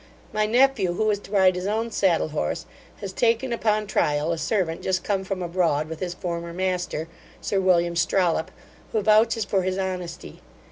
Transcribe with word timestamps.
My 0.33 0.47
nephew, 0.47 0.93
who 0.93 1.11
is 1.11 1.19
to 1.19 1.31
ride 1.31 1.53
his 1.53 1.67
own 1.67 1.91
saddle 1.91 2.29
horse, 2.29 2.65
has 3.01 3.13
taken, 3.13 3.53
upon 3.53 3.85
trial, 3.85 4.31
a 4.31 4.37
servant 4.39 4.81
just 4.81 5.03
come 5.03 5.23
from 5.23 5.43
abroad 5.43 5.87
with 5.87 5.99
his 5.99 6.15
former 6.15 6.53
master, 6.53 7.07
Sir 7.39 7.61
William 7.61 7.95
Strollop, 7.95 8.49
who 8.93 9.01
vouches 9.03 9.45
for 9.45 9.61
his 9.61 9.77
honesty. 9.77 10.41